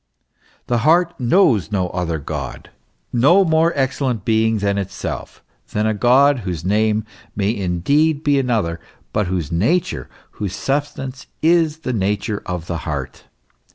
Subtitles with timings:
[0.65, 2.63] The heart knows no other THE MYSTERY OF THE SUFFERING GOD.
[3.11, 5.43] 59 God, no more excellent being than itself,
[5.73, 8.79] than a God whose name may indeed be another,
[9.13, 13.25] but whose nature, whose sub stance, is the nature of the heart.